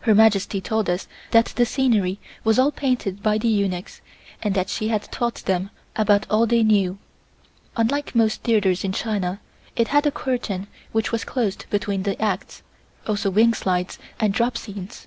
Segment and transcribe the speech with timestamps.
[0.00, 4.00] Her Majesty told us that the scenery was all painted by the eunuchs
[4.42, 6.98] and that she had taught them about all they knew.
[7.76, 9.38] Unlike most theatres in China,
[9.76, 12.64] it had a curtain which was closed between the acts,
[13.06, 15.06] also wing slides and drop scenes.